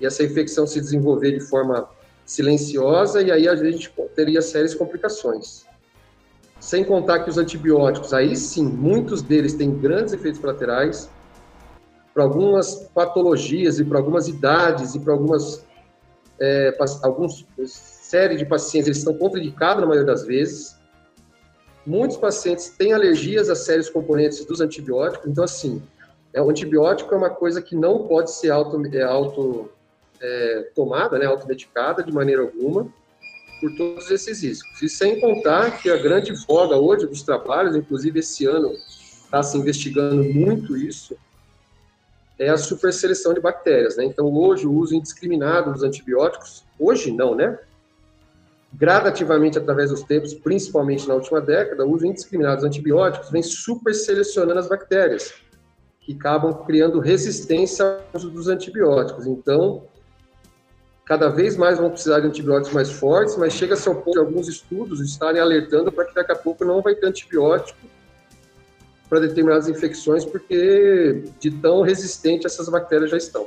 E 0.00 0.06
essa 0.06 0.24
infecção 0.24 0.66
se 0.66 0.80
desenvolver 0.80 1.38
de 1.38 1.40
forma 1.40 1.88
silenciosa 2.24 3.22
e 3.22 3.30
aí 3.30 3.46
a 3.46 3.54
gente 3.54 3.94
teria 4.16 4.42
sérias 4.42 4.74
complicações. 4.74 5.64
Sem 6.58 6.84
contar 6.84 7.20
que 7.20 7.30
os 7.30 7.38
antibióticos, 7.38 8.12
aí 8.12 8.34
sim, 8.34 8.64
muitos 8.64 9.22
deles 9.22 9.54
têm 9.54 9.72
grandes 9.72 10.12
efeitos 10.12 10.40
colaterais 10.40 11.08
para 12.12 12.24
algumas 12.24 12.74
patologias 12.92 13.78
e 13.78 13.84
para 13.84 13.98
algumas 13.98 14.26
idades 14.26 14.96
e 14.96 14.98
para 14.98 15.12
algumas 15.12 15.65
é, 16.40 16.76
alguns 17.02 17.46
série 17.66 18.36
de 18.36 18.44
pacientes 18.44 18.86
eles 18.86 18.98
estão 18.98 19.14
contraindicados 19.14 19.80
na 19.80 19.86
maioria 19.86 20.06
das 20.06 20.24
vezes. 20.24 20.76
Muitos 21.84 22.16
pacientes 22.16 22.68
têm 22.68 22.92
alergias 22.92 23.48
a 23.48 23.54
sérios 23.54 23.88
componentes 23.88 24.44
dos 24.44 24.60
antibióticos, 24.60 25.28
então 25.28 25.44
assim, 25.44 25.82
é, 26.32 26.42
o 26.42 26.50
antibiótico 26.50 27.14
é 27.14 27.18
uma 27.18 27.30
coisa 27.30 27.62
que 27.62 27.74
não 27.74 28.06
pode 28.06 28.30
ser 28.30 28.50
auto, 28.50 28.84
é, 28.94 29.02
auto 29.02 29.70
é, 30.20 30.70
tomada, 30.74 31.18
né, 31.18 31.26
automedicada 31.26 32.02
de 32.02 32.12
maneira 32.12 32.42
alguma, 32.42 32.92
por 33.60 33.74
todos 33.76 34.10
esses 34.10 34.42
riscos. 34.42 34.82
E 34.82 34.88
sem 34.88 35.20
contar 35.20 35.80
que 35.80 35.90
a 35.90 35.96
grande 35.96 36.32
voga 36.46 36.76
hoje 36.76 37.06
dos 37.06 37.22
trabalhos, 37.22 37.74
inclusive 37.74 38.18
esse 38.18 38.44
ano 38.44 38.72
está 38.72 39.42
se 39.42 39.56
investigando 39.56 40.22
muito 40.24 40.76
isso, 40.76 41.16
é 42.38 42.48
a 42.50 42.56
superseleção 42.56 43.32
de 43.32 43.40
bactérias, 43.40 43.96
né? 43.96 44.04
Então, 44.04 44.32
hoje, 44.32 44.66
o 44.66 44.72
uso 44.72 44.94
indiscriminado 44.94 45.72
dos 45.72 45.82
antibióticos, 45.82 46.64
hoje 46.78 47.10
não, 47.10 47.34
né? 47.34 47.58
Gradativamente, 48.72 49.56
através 49.56 49.90
dos 49.90 50.02
tempos, 50.02 50.34
principalmente 50.34 51.08
na 51.08 51.14
última 51.14 51.40
década, 51.40 51.86
o 51.86 51.94
uso 51.94 52.06
indiscriminado 52.06 52.56
dos 52.56 52.64
antibióticos 52.64 53.30
vem 53.30 53.42
superselecionando 53.42 54.60
as 54.60 54.68
bactérias, 54.68 55.32
que 56.00 56.12
acabam 56.12 56.52
criando 56.64 57.00
resistência 57.00 57.84
ao 57.84 58.00
uso 58.14 58.30
dos 58.30 58.48
antibióticos. 58.48 59.26
Então, 59.26 59.84
cada 61.06 61.28
vez 61.28 61.56
mais 61.56 61.78
vão 61.78 61.88
precisar 61.88 62.20
de 62.20 62.26
antibióticos 62.26 62.74
mais 62.74 62.90
fortes, 62.90 63.36
mas 63.36 63.54
chega-se 63.54 63.88
ao 63.88 63.94
ponto 63.94 64.12
de 64.12 64.18
alguns 64.18 64.46
estudos 64.46 65.00
estarem 65.00 65.40
alertando 65.40 65.90
para 65.90 66.04
que 66.04 66.14
daqui 66.14 66.32
a 66.32 66.36
pouco 66.36 66.64
não 66.64 66.82
vai 66.82 66.94
ter 66.94 67.06
antibiótico 67.06 67.78
para 69.08 69.20
determinadas 69.20 69.68
infecções, 69.68 70.24
porque 70.24 71.24
de 71.38 71.50
tão 71.50 71.82
resistente 71.82 72.46
essas 72.46 72.68
bactérias 72.68 73.10
já 73.10 73.16
estão. 73.16 73.46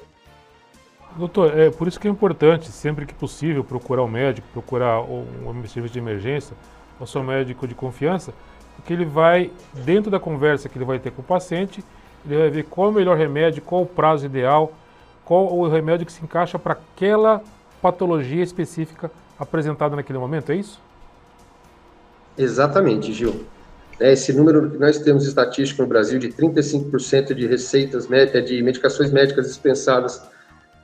Doutor, 1.17 1.57
é 1.57 1.69
por 1.69 1.87
isso 1.87 1.99
que 1.99 2.07
é 2.07 2.11
importante, 2.11 2.71
sempre 2.71 3.05
que 3.05 3.13
possível, 3.13 3.63
procurar 3.63 4.03
o 4.03 4.05
um 4.05 4.09
médico, 4.09 4.47
procurar 4.53 5.01
um, 5.01 5.25
um 5.45 5.67
serviço 5.67 5.93
de 5.93 5.99
emergência, 5.99 6.55
o 6.99 7.05
seu 7.05 7.23
médico 7.23 7.67
de 7.67 7.73
confiança, 7.73 8.33
porque 8.75 8.93
ele 8.93 9.05
vai, 9.05 9.51
dentro 9.73 10.09
da 10.09 10.19
conversa 10.19 10.69
que 10.69 10.77
ele 10.77 10.85
vai 10.85 10.99
ter 10.99 11.11
com 11.11 11.21
o 11.21 11.25
paciente, 11.25 11.83
ele 12.25 12.37
vai 12.37 12.49
ver 12.49 12.63
qual 12.63 12.87
é 12.87 12.91
o 12.91 12.93
melhor 12.93 13.17
remédio, 13.17 13.61
qual 13.61 13.81
o 13.81 13.85
prazo 13.85 14.25
ideal, 14.25 14.71
qual 15.25 15.53
o 15.53 15.67
remédio 15.67 16.05
que 16.05 16.11
se 16.11 16.23
encaixa 16.23 16.57
para 16.57 16.73
aquela 16.73 17.41
patologia 17.81 18.43
específica 18.43 19.11
apresentada 19.37 19.95
naquele 19.95 20.19
momento, 20.19 20.51
é 20.51 20.55
isso? 20.55 20.79
Exatamente, 22.37 23.11
Gil. 23.13 23.45
É, 23.99 24.13
esse 24.13 24.31
número 24.31 24.71
que 24.71 24.77
nós 24.77 24.97
temos 24.99 25.25
estatístico 25.25 25.81
no 25.81 25.87
Brasil 25.87 26.17
de 26.19 26.29
35% 26.29 27.33
de 27.33 27.45
receitas 27.45 28.07
médicas, 28.07 28.45
de 28.45 28.63
medicações 28.63 29.11
médicas 29.11 29.47
dispensadas 29.47 30.21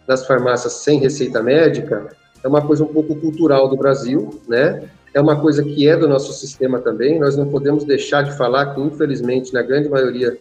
nas 0.06 0.28
farmácias 0.28 0.74
sem 0.74 1.00
receita 1.00 1.42
médica, 1.42 2.10
é 2.44 2.48
uma 2.48 2.62
coisa 2.62 2.84
um 2.84 2.88
pouco 2.88 3.16
cultural 3.16 3.70
do 3.70 3.78
Brasil, 3.78 4.42
né? 4.48 4.84
É 5.14 5.22
uma 5.22 5.40
coisa 5.40 5.64
que 5.64 5.88
é 5.88 5.96
do 5.96 6.08
nosso 6.08 6.34
sistema 6.34 6.80
também. 6.80 7.18
Nós 7.18 7.38
não 7.38 7.48
podemos 7.48 7.86
deixar 7.86 8.22
de 8.22 8.38
falar 8.38 8.76
que, 8.76 8.82
infelizmente, 8.82 9.54
na 9.54 9.62
grande 9.62 9.88
maioria 9.88 10.38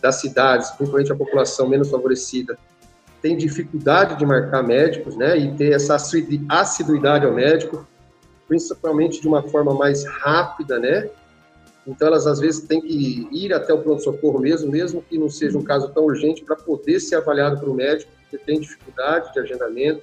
das 0.00 0.20
cidades, 0.20 0.70
principalmente 0.70 1.12
a 1.12 1.16
população 1.16 1.68
menos 1.68 1.90
favorecida, 1.90 2.56
tem 3.20 3.36
dificuldade 3.36 4.16
de 4.16 4.24
marcar 4.24 4.62
médicos, 4.62 5.16
né? 5.16 5.36
E 5.36 5.52
ter 5.54 5.72
essa 5.72 5.96
assiduidade 6.48 7.26
ao 7.26 7.32
médico, 7.32 7.86
principalmente 8.46 9.20
de 9.20 9.26
uma 9.26 9.42
forma 9.42 9.74
mais 9.74 10.04
rápida, 10.06 10.78
né? 10.78 11.10
Então, 11.86 12.08
elas 12.08 12.26
às 12.26 12.38
vezes 12.38 12.60
têm 12.60 12.80
que 12.80 13.28
ir 13.32 13.52
até 13.52 13.74
o 13.74 13.78
pronto-socorro 13.78 14.38
mesmo, 14.38 14.70
mesmo 14.70 15.02
que 15.02 15.18
não 15.18 15.28
seja 15.28 15.58
um 15.58 15.64
caso 15.64 15.88
tão 15.90 16.04
urgente, 16.04 16.44
para 16.44 16.56
poder 16.56 17.00
ser 17.00 17.16
avaliado 17.16 17.68
um 17.68 17.74
médico, 17.74 18.10
que 18.30 18.38
tem 18.38 18.60
dificuldade 18.60 19.32
de 19.32 19.40
agendamento. 19.40 20.02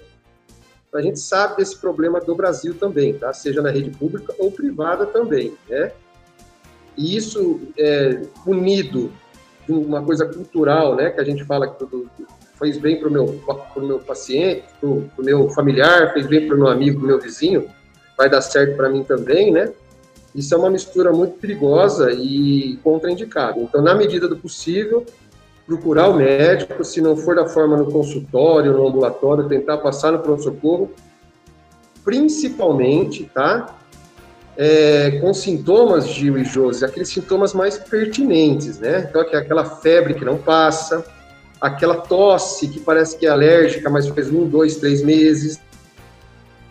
A 0.94 1.02
gente 1.02 1.20
sabe 1.20 1.58
desse 1.58 1.78
problema 1.78 2.20
do 2.20 2.36
Brasil 2.36 2.74
também, 2.76 3.14
tá? 3.14 3.32
seja 3.32 3.62
na 3.62 3.70
rede 3.70 3.92
pública 3.92 4.34
ou 4.38 4.52
privada 4.52 5.06
também. 5.06 5.54
Né? 5.68 5.92
E 6.98 7.16
isso, 7.16 7.62
é, 7.78 8.22
unido 8.46 9.12
de 9.66 9.72
uma 9.72 10.04
coisa 10.04 10.26
cultural, 10.26 10.96
né, 10.96 11.12
que 11.12 11.22
a 11.22 11.24
gente 11.24 11.46
fala 11.46 11.68
que 11.68 11.78
tudo 11.80 12.10
fez 12.58 12.78
bem 12.78 13.00
para 13.00 13.08
o 13.08 13.12
meu, 13.12 13.42
meu 13.78 14.00
paciente, 14.00 14.66
para 14.80 14.90
o 14.90 15.10
meu 15.20 15.50
familiar, 15.50 16.12
fez 16.12 16.28
bem 16.28 16.46
para 16.46 16.56
o 16.56 16.60
meu 16.60 16.68
amigo, 16.68 17.00
para 17.00 17.06
o 17.06 17.08
meu 17.08 17.20
vizinho, 17.20 17.70
vai 18.18 18.30
dar 18.30 18.42
certo 18.42 18.76
para 18.76 18.90
mim 18.90 19.04
também, 19.04 19.52
né? 19.52 19.72
Isso 20.34 20.54
é 20.54 20.58
uma 20.58 20.70
mistura 20.70 21.12
muito 21.12 21.34
perigosa 21.40 22.12
e 22.12 22.78
contraindicada. 22.84 23.60
Então, 23.60 23.82
na 23.82 23.96
medida 23.96 24.28
do 24.28 24.38
possível, 24.38 25.06
procurar 25.66 26.10
o 26.10 26.16
médico, 26.16 26.84
se 26.84 27.02
não 27.02 27.16
for 27.16 27.36
da 27.36 27.48
forma 27.48 27.78
no 27.78 27.92
consultório, 27.92 28.74
no 28.74 28.88
ambulatório, 28.88 29.48
tentar 29.48 29.78
passar 29.78 30.12
no 30.12 30.20
pronto-socorro, 30.20 30.92
principalmente, 32.04 33.30
tá? 33.34 33.76
É, 34.58 35.20
com 35.22 35.34
sintomas, 35.34 36.08
Gil 36.08 36.38
e 36.38 36.44
Josi, 36.44 36.84
aqueles 36.84 37.10
sintomas 37.10 37.54
mais 37.54 37.78
pertinentes, 37.78 38.80
né? 38.80 39.08
Então, 39.10 39.22
é 39.22 39.38
aquela 39.38 39.64
febre 39.64 40.16
que 40.16 40.26
não 40.26 40.38
passa, 40.38 41.06
aquela 41.62 41.96
tosse 41.96 42.68
que 42.68 42.80
parece 42.80 43.18
que 43.18 43.26
é 43.26 43.30
alérgica, 43.30 43.90
mas 43.90 44.08
faz 44.08 44.30
um, 44.30 44.48
dois, 44.48 44.78
três 44.78 45.02
meses. 45.02 45.60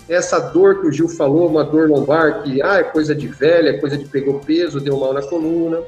Essa 0.09 0.39
dor 0.39 0.81
que 0.81 0.87
o 0.87 0.93
Gil 0.93 1.09
falou, 1.09 1.49
uma 1.49 1.65
dor 1.65 1.89
lombar 1.89 2.43
que 2.43 2.63
ah, 2.63 2.79
é 2.79 2.83
coisa 2.83 3.15
de 3.15 3.29
velha, 3.29 3.71
é 3.71 3.79
coisa 3.79 3.97
de 3.97 4.07
pegou 4.07 4.41
peso, 4.41 4.81
deu 4.81 4.97
mal 4.99 5.13
na 5.13 5.23
coluna. 5.23 5.83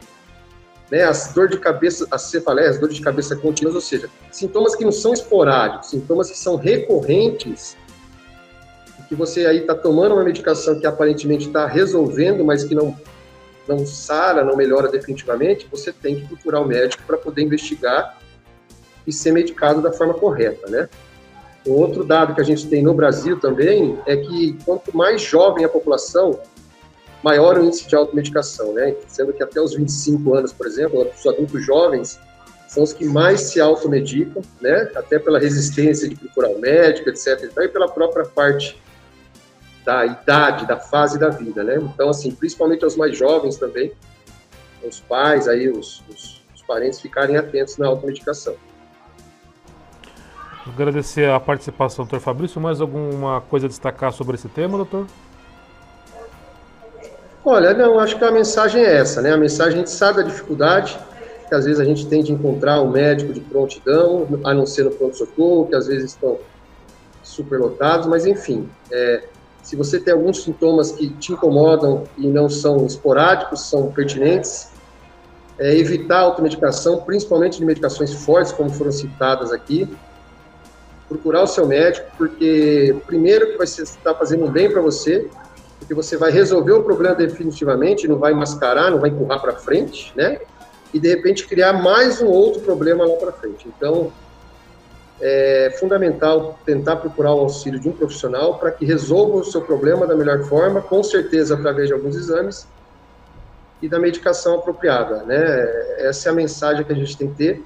Né, 0.90 1.04
as 1.04 1.32
dor 1.32 1.48
de 1.48 1.56
cabeça, 1.56 2.06
as 2.10 2.22
cefaleias, 2.22 2.78
dor 2.78 2.88
de 2.88 3.00
cabeça 3.00 3.36
contínuas, 3.36 3.76
ou 3.76 3.80
seja, 3.80 4.10
sintomas 4.30 4.74
que 4.74 4.84
não 4.84 4.90
são 4.90 5.12
esporádicos, 5.12 5.90
sintomas 5.90 6.28
que 6.28 6.36
são 6.36 6.56
recorrentes, 6.56 7.76
que 9.10 9.14
você 9.16 9.44
aí 9.44 9.58
está 9.58 9.74
tomando 9.74 10.14
uma 10.14 10.22
medicação 10.22 10.78
que 10.78 10.86
aparentemente 10.86 11.48
está 11.48 11.66
resolvendo, 11.66 12.44
mas 12.44 12.62
que 12.62 12.74
não 12.76 12.96
não 13.68 13.86
sara, 13.86 14.42
não 14.42 14.56
melhora 14.56 14.88
definitivamente, 14.88 15.68
você 15.70 15.92
tem 15.92 16.16
que 16.16 16.26
procurar 16.26 16.60
o 16.60 16.66
médico 16.66 17.04
para 17.06 17.16
poder 17.16 17.42
investigar 17.42 18.18
e 19.06 19.12
ser 19.12 19.32
medicado 19.32 19.80
da 19.80 19.92
forma 19.92 20.14
correta, 20.14 20.68
né? 20.68 20.88
Um 21.67 21.73
outro 21.73 22.05
dado 22.05 22.35
que 22.35 22.40
a 22.40 22.45
gente 22.45 22.67
tem 22.69 22.83
no 22.83 22.95
Brasil 22.95 23.38
também 23.38 23.99
é 24.07 24.17
que 24.17 24.57
quanto 24.64 24.97
mais 24.97 25.21
jovem 25.21 25.64
a 25.64 25.69
população, 25.69 26.40
maior 27.23 27.59
o 27.59 27.64
índice 27.64 27.87
de 27.87 27.95
automedicação, 27.95 28.73
né? 28.73 28.95
Sendo 29.07 29.33
que 29.33 29.43
até 29.43 29.61
os 29.61 29.75
25 29.75 30.35
anos, 30.35 30.52
por 30.52 30.67
exemplo, 30.67 31.07
os 31.14 31.26
adultos 31.26 31.64
jovens 31.64 32.19
são 32.67 32.83
os 32.83 32.93
que 32.93 33.05
mais 33.05 33.40
se 33.40 33.61
automedicam, 33.61 34.43
né? 34.61 34.90
Até 34.95 35.19
pela 35.19 35.38
resistência 35.38 36.09
de 36.09 36.14
procurar 36.14 36.49
o 36.50 36.59
médico, 36.59 37.11
etc. 37.11 37.52
E 37.59 37.69
pela 37.69 37.88
própria 37.88 38.25
parte 38.25 38.81
da 39.85 40.07
idade, 40.07 40.67
da 40.67 40.79
fase 40.79 41.19
da 41.19 41.29
vida, 41.29 41.62
né? 41.62 41.76
Então, 41.76 42.09
assim, 42.09 42.31
principalmente 42.31 42.85
aos 42.85 42.97
mais 42.97 43.17
jovens 43.17 43.57
também, 43.57 43.93
os 44.83 45.00
pais 45.00 45.47
aí, 45.47 45.69
os, 45.69 46.02
os, 46.09 46.43
os 46.55 46.62
parentes 46.62 47.00
ficarem 47.00 47.37
atentos 47.37 47.76
na 47.76 47.87
automedicação. 47.87 48.55
Agradecer 50.67 51.29
a 51.31 51.40
participação 51.40 52.05
do. 52.05 52.21
Fabrício. 52.21 52.61
Mais 52.61 52.81
alguma 52.81 53.40
coisa 53.40 53.67
a 53.67 53.69
destacar 53.69 54.12
sobre 54.12 54.37
esse 54.37 54.49
tema, 54.49 54.76
doutor? 54.76 55.07
Olha, 57.45 57.73
não, 57.73 57.99
acho 57.99 58.19
que 58.19 58.25
a 58.25 58.31
mensagem 58.31 58.83
é 58.83 58.97
essa, 58.97 59.23
né? 59.23 59.33
A 59.33 59.37
mensagem, 59.37 59.75
a 59.75 59.76
gente 59.79 59.90
sabe 59.90 60.19
da 60.19 60.29
dificuldade, 60.29 60.99
que 61.49 61.55
às 61.55 61.64
vezes 61.64 61.81
a 61.81 61.85
gente 61.85 62.07
tem 62.07 62.23
de 62.23 62.33
encontrar 62.33 62.83
um 62.83 62.90
médico 62.90 63.33
de 63.33 63.40
prontidão, 63.40 64.29
a 64.45 64.52
não 64.52 64.67
ser 64.67 64.85
no 64.85 64.90
pronto-socorro, 64.90 65.67
que 65.67 65.75
às 65.75 65.87
vezes 65.87 66.12
estão 66.12 66.38
superlotados, 67.23 68.07
mas 68.07 68.26
enfim, 68.26 68.69
é, 68.93 69.25
se 69.62 69.75
você 69.75 69.99
tem 69.99 70.12
alguns 70.12 70.43
sintomas 70.43 70.93
que 70.93 71.09
te 71.09 71.33
incomodam 71.33 72.05
e 72.19 72.26
não 72.26 72.49
são 72.49 72.85
esporádicos, 72.85 73.62
são 73.62 73.90
pertinentes, 73.90 74.69
é, 75.59 75.75
evitar 75.76 76.19
a 76.19 76.23
automedicação, 76.23 76.99
principalmente 77.02 77.59
de 77.59 77.64
medicações 77.64 78.12
fortes, 78.12 78.52
como 78.52 78.69
foram 78.71 78.93
citadas 78.93 79.50
aqui, 79.50 79.88
procurar 81.11 81.43
o 81.43 81.47
seu 81.47 81.67
médico, 81.67 82.07
porque 82.17 82.95
primeiro 83.05 83.49
que 83.49 83.59
vai 83.59 83.67
estar 83.67 84.14
fazendo 84.14 84.45
um 84.45 84.50
bem 84.50 84.71
para 84.71 84.81
você, 84.81 85.29
porque 85.81 85.93
você 85.93 86.17
vai 86.17 86.31
resolver 86.31 86.71
o 86.71 86.85
problema 86.85 87.17
definitivamente, 87.17 88.07
não 88.07 88.17
vai 88.17 88.33
mascarar, 88.33 88.93
não 88.93 89.00
vai 89.00 89.11
empurrar 89.11 89.40
para 89.40 89.55
frente, 89.57 90.12
né? 90.14 90.38
E 90.95 91.00
de 91.00 91.09
repente 91.09 91.49
criar 91.49 91.73
mais 91.73 92.23
um 92.23 92.29
outro 92.29 92.62
problema 92.62 93.05
lá 93.05 93.17
para 93.17 93.33
frente. 93.33 93.67
Então, 93.67 94.12
é 95.21 95.76
fundamental 95.81 96.59
tentar 96.64 96.97
procurar 96.97 97.35
o 97.35 97.40
auxílio 97.40 97.81
de 97.81 97.88
um 97.88 97.93
profissional 97.93 98.59
para 98.59 98.71
que 98.71 98.85
resolva 98.85 99.38
o 99.38 99.45
seu 99.45 99.62
problema 99.62 100.07
da 100.07 100.14
melhor 100.14 100.45
forma, 100.45 100.81
com 100.81 101.02
certeza 101.02 101.55
através 101.55 101.88
de 101.88 101.93
alguns 101.93 102.14
exames 102.14 102.69
e 103.83 103.88
da 103.88 103.99
medicação 103.99 104.55
apropriada, 104.55 105.25
né? 105.25 105.37
Essa 105.99 106.29
é 106.29 106.33
a 106.33 106.35
mensagem 106.35 106.85
que 106.85 106.93
a 106.93 106.97
gente 106.97 107.17
tem 107.17 107.29
que 107.29 107.35
ter 107.35 107.64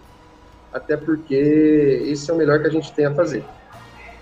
até 0.74 0.96
porque 0.96 2.02
isso 2.04 2.28
é 2.30 2.34
o 2.34 2.36
melhor 2.36 2.60
que 2.60 2.66
a 2.66 2.70
gente 2.70 2.92
tem 2.92 3.06
a 3.06 3.14
fazer. 3.14 3.44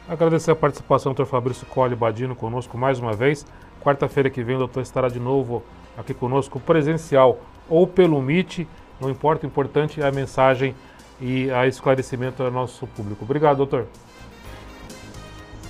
Agradecer 0.06 0.50
a 0.50 0.56
participação 0.56 1.14
do 1.14 1.25
Dr. 1.25 1.28
Fabrício 1.28 1.66
Colli 1.66 1.97
Badino 1.97 2.37
conosco 2.37 2.76
mais 2.76 2.99
uma 2.99 3.15
vez. 3.15 3.47
Quarta-feira 3.82 4.28
que 4.28 4.45
vem 4.45 4.56
o 4.56 4.58
doutor 4.58 4.82
estará 4.82 5.08
de 5.08 5.19
novo 5.19 5.62
aqui 5.97 6.12
conosco, 6.12 6.60
presencial 6.60 7.41
ou 7.69 7.86
pelo 7.86 8.21
Meet, 8.21 8.67
não 9.00 9.08
importa, 9.08 9.47
o 9.47 9.49
importante 9.49 10.00
é 10.00 10.06
a 10.06 10.12
mensagem 10.12 10.75
e 11.21 11.50
a 11.50 11.67
esclarecimento 11.67 12.43
ao 12.43 12.50
nosso 12.50 12.86
público. 12.86 13.25
Obrigado, 13.25 13.56
doutor. 13.56 13.86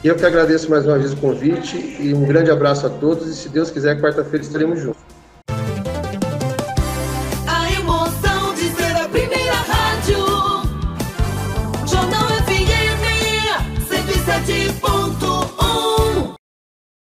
Eu 0.02 0.16
que 0.16 0.26
agradeço 0.26 0.68
mais 0.68 0.84
uma 0.84 0.98
vez 0.98 1.12
o 1.12 1.16
convite 1.16 1.76
e 2.00 2.12
um 2.12 2.24
grande 2.24 2.50
abraço 2.50 2.86
a 2.86 2.90
todos 2.90 3.28
e 3.28 3.36
se 3.36 3.48
Deus 3.48 3.70
quiser, 3.70 4.00
quarta-feira 4.00 4.44
estaremos 4.44 4.80
juntos. 4.80 5.11